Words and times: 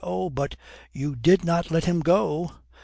"Oh, 0.03 0.31
but 0.31 0.55
you 0.91 1.15
did 1.15 1.45
not 1.45 1.69
let 1.69 1.85
him 1.85 1.99
go?" 1.99 2.53